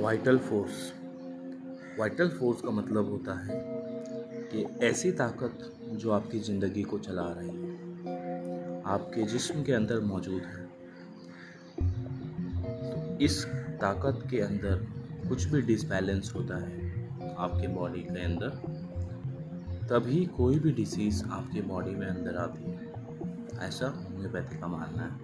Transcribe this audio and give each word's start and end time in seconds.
Vital 0.00 0.38
force 0.38 0.92
vital 1.98 2.28
force 2.28 2.60
का 2.60 2.70
मतलब 2.70 3.08
होता 3.10 3.32
है 3.38 3.56
कि 4.52 4.64
ऐसी 4.86 5.10
ताकत 5.12 5.58
जो 5.94 6.10
आपकी 6.12 6.38
ज़िंदगी 6.38 6.82
को 6.82 6.98
चला 6.98 7.26
रही 7.38 7.48
है, 7.48 8.82
आपके 8.86 9.22
जिस्म 9.22 9.62
के 9.62 9.72
अंदर 9.72 10.00
मौजूद 10.00 10.42
है। 10.42 10.64
तो 12.82 13.18
इस 13.24 13.44
ताकत 13.80 14.26
के 14.30 14.40
अंदर 14.40 14.86
कुछ 15.28 15.44
भी 15.44 15.60
डिसबैलेंस 15.62 16.32
होता 16.36 16.56
है 16.56 17.34
आपके 17.38 17.68
बॉडी 17.68 18.02
के 18.02 18.24
अंदर, 18.24 18.50
तभी 19.88 20.24
कोई 20.36 20.58
भी 20.58 20.72
डिसीज़ 20.72 21.24
आपके 21.24 21.60
बॉडी 21.62 21.94
में 21.94 22.06
अंदर 22.06 22.36
आती 22.36 22.70
है। 22.70 22.78
ऐसा 23.68 23.88
होम्योपैथी 23.88 24.58
का 24.60 24.66
मानना 24.66 25.02
है। 25.02 25.14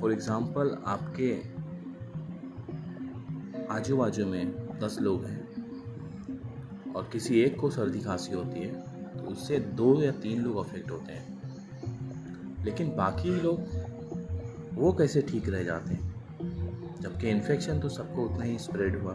फॉर 0.00 0.12
एग्ज़ाम्पल 0.12 0.76
आपके 0.86 1.61
आजू 3.72 3.96
बाजू 3.96 4.26
में 4.26 4.78
दस 4.78 4.98
लोग 5.00 5.24
हैं। 5.24 6.92
और 6.92 7.08
किसी 7.12 7.40
एक 7.40 7.58
को 7.60 7.70
सर्दी 7.70 8.00
खांसी 8.00 8.32
होती 8.32 8.60
है 8.60 8.72
तो 9.14 9.24
उससे 9.24 9.58
दो 9.58 10.02
या 10.02 10.10
तीन 10.12 10.40
लोग 10.42 10.56
अफेक्ट 10.56 10.90
होते 10.90 11.12
हैं। 11.12 12.64
लेकिन 12.64 12.96
बाकी 12.96 13.30
लोग, 13.30 13.60
वो 14.74 14.92
कैसे 14.92 15.22
ठीक 15.22 15.48
रह 15.48 15.62
जाते 15.62 15.94
हैं? 15.94 16.12
जबकि 17.00 17.28
इन्फेक्शन 17.28 17.80
तो 17.80 17.88
सबको 17.88 18.24
उतना 18.24 18.44
ही 18.44 18.58
स्प्रेड 18.58 18.98
हुआ। 19.02 19.12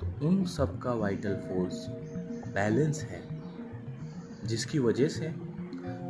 तो 0.00 0.26
उन 0.28 0.44
सब 0.44 0.78
का 0.78 0.92
वाइटल 0.92 1.36
फोर्स 1.36 1.86
बैलेंस 2.54 3.02
है, 3.02 3.22
जिसकी 4.44 4.78
वजह 4.78 5.08
से 5.08 5.26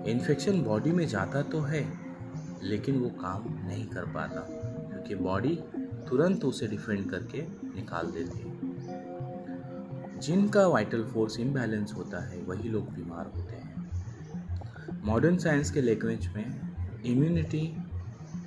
इन्फेक्शन 0.06 0.62
बॉडी 0.62 0.90
में 0.90 1.06
जाता 1.08 1.42
तो 1.42 1.60
है 1.60 2.05
लेकिन 2.62 2.98
वो 2.98 3.08
काम 3.08 3.44
नहीं 3.66 3.86
कर 3.86 4.04
पाता, 4.04 4.40
क्योंकि 4.90 5.14
बॉडी 5.14 5.58
तुरंत 6.08 6.44
उसे 6.44 6.66
डिफेंड 6.66 7.10
करके 7.10 7.42
निकाल 7.74 8.06
देती 8.06 8.38
है। 8.38 8.54
जिनका 10.20 10.66
वाइटल 10.66 11.04
फोर्स 11.04 11.40
इम्बैलेंस 11.40 11.92
होता 11.96 12.28
है, 12.28 12.42
वही 12.42 12.68
लोग 12.68 12.92
बीमार 12.92 13.26
होते 13.26 13.56
हैं। 13.56 13.66
मॉडर्न 15.04 15.36
साइंस 15.36 15.70
के 15.70 15.80
लैंग्वेज 15.80 16.28
में 16.36 16.60
इम्यूनिटी 17.04 17.76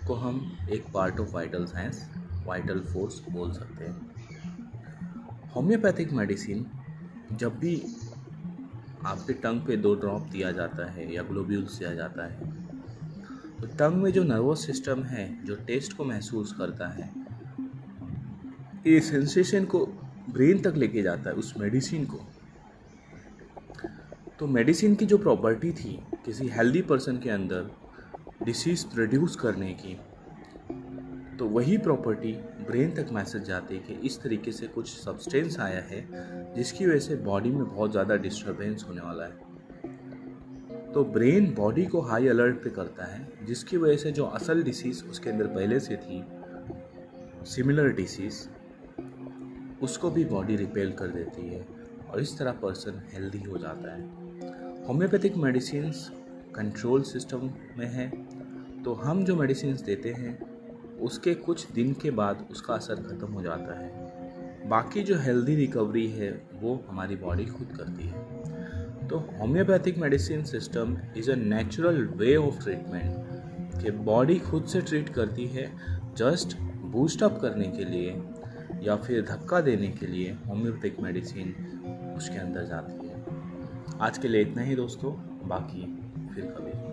को 0.07 0.13
हम 0.13 0.57
एक 0.69 0.85
part 0.93 1.19
of 1.19 1.33
vital 1.33 1.65
science 1.65 2.09
vital 2.45 2.79
force 2.79 3.21
बोल 3.29 3.51
सकते 3.51 3.85
हैं। 3.85 4.09
होम्योपैथिक 5.55 6.11
मेडिसिन 6.13 6.65
जब 7.31 7.59
भी 7.59 7.75
आपके 9.05 9.33
टंग 9.33 9.61
पे 9.61 9.77
दो 9.77 9.95
ड्रॉप 9.95 10.21
दिया 10.21 10.51
जाता 10.51 10.91
है 10.91 11.13
या 11.13 11.23
ग्लोब्यूल्स 11.23 11.77
दिया 11.79 11.93
जाता 11.93 12.25
है 12.25 12.68
तो 13.61 13.67
टंग 13.69 14.01
में 14.01 14.11
जो 14.11 14.23
नर्वस 14.23 14.65
सिस्टम 14.65 15.03
है, 15.03 15.27
जो 15.45 15.55
टेस्ट 15.67 15.93
को 15.93 16.03
महसूस 16.05 16.53
करता 16.57 16.87
है, 16.89 17.09
ये 18.87 18.99
सेंसेशन 19.01 19.65
को 19.65 19.85
ब्रेन 20.29 20.61
तक 20.61 20.75
लेके 20.75 21.01
जाता 21.01 21.29
है, 21.29 21.35
उस 21.35 21.53
मेडिसिन 21.57 22.05
को। 22.05 22.19
तो 24.39 24.47
मेडिसिन 24.47 24.95
की 24.95 25.05
जो 25.05 25.17
प्रॉपर्टी 25.17 25.71
थी, 25.71 25.99
किसी 26.25 26.47
हेल्दी 26.49 26.81
पर्सन 26.83 27.17
के 27.17 27.29
अंदर 27.29 27.69
डिसीज 28.45 28.83
प्रोड्यूस 28.85 29.35
करने 29.35 29.73
की 29.73 29.97
तो 31.39 31.47
वही 31.47 31.77
प्रॉपर्टी 31.77 32.31
ब्रेन 32.67 32.91
तक 32.95 33.11
मैसेज 33.13 33.43
जाती 33.43 33.75
है 33.75 33.81
कि 33.81 33.93
इस 34.07 34.21
तरीके 34.21 34.51
से 34.51 34.67
कुछ 34.67 34.89
सब्सटेंस 34.89 35.59
आया 35.59 35.81
है, 35.81 36.01
जिसकी 36.55 36.85
वजह 36.85 36.99
से 36.99 37.15
बॉडी 37.23 37.51
में 37.51 37.63
बहुत 37.65 37.91
ज़्यादा 37.91 38.15
डिस्टर्बेंस 38.17 38.85
होने 38.87 39.01
वाला 39.01 39.25
है। 39.25 39.48
तो 40.93 41.03
ब्रेन 41.05 41.53
बॉडी 41.53 41.85
को 41.85 42.01
हाई 42.01 42.27
अलर्ट 42.27 42.55
पे 42.55 42.69
करता 42.69 43.05
है, 43.05 43.27
जिसकी 43.45 43.77
वजह 43.77 43.97
से 43.97 44.11
जो 44.11 44.25
असल 44.25 44.63
डिसीज़ 44.63 45.03
उसके 45.05 45.29
अंदर 45.29 45.47
पहले 45.47 45.79
से 45.79 45.95
थी 45.97 46.23
सिमिलर 47.45 47.91
डिसीज़ 47.93 48.47
उसको 49.83 50.09
भी 50.09 50.25
बॉडी 50.25 50.55
रिपेल 50.55 50.91
कर 50.91 51.07
देती 51.07 51.47
है 51.47 51.65
और 52.09 52.21
इस 52.21 52.37
तरह 52.39 52.51
पर्सन 52.61 53.01
हेल्दी 53.13 53.41
हो 53.41 53.57
जाता 53.57 53.93
है। 53.93 54.85
होम्योपैथिक 54.87 55.37
मेडिसिन 55.37 55.91
कंट्रोल 56.55 57.03
सिस्टम 57.03 57.49
में 57.77 57.87
है 57.87 58.09
तो 58.83 58.93
हम 58.93 59.23
जो 59.25 59.35
मेडिसिन 59.35 59.75
देते 59.85 60.11
हैं, 60.11 60.37
उसके 61.01 61.33
कुछ 61.35 61.71
दिन 61.71 61.93
के 61.93 62.11
बाद 62.11 62.47
उसका 62.51 62.73
असर 62.73 62.95
ख़त्म 63.03 63.31
हो 63.33 63.41
जाता 63.41 63.79
है। 63.79 64.67
बाकी 64.69 65.01
जो 65.03 65.17
हेल्दी 65.17 65.55
रिकवरी 65.55 66.07
है, 66.07 66.29
वो 66.53 66.83
हमारी 66.89 67.15
बॉडी 67.15 67.45
खुद 67.45 67.75
करती 67.77 68.07
है। 68.07 68.58
तो 69.09 69.17
homeopathic 69.17 69.97
medicine 69.97 70.43
system 70.43 70.97
is 71.17 71.31
a 71.31 71.35
natural 71.35 72.03
way 72.05 72.35
of 72.35 72.63
treatment 72.63 73.81
कि 73.83 73.91
बॉडी 73.91 74.39
खुद 74.39 74.65
से 74.65 74.81
ट्रीट 74.81 75.09
करती 75.09 75.45
है 75.45 75.71
जस्ट 76.17 76.57
बूस्ट 76.61 77.23
अप 77.23 77.39
करने 77.41 77.67
के 77.67 77.85
लिए 77.85 78.21
या 78.83 78.95
फिर 78.95 79.21
धक्का 79.21 79.61
देने 79.61 79.87
के 79.87 80.07
लिए 80.07 80.37
होम्योपैथिक 80.47 80.99
मेडिसिन 80.99 81.55
उसके 82.17 82.37
अंदर 82.37 82.65
जाती 82.65 83.07
है। 83.07 83.25
आज 84.01 84.17
के 84.17 84.27
लिए 84.27 84.41
इतना 84.41 84.61
ही 84.61 84.75
दोस्तों, 84.75 85.11
बाकी 85.47 85.81
फिर 86.35 86.45
कभी। 86.45 86.88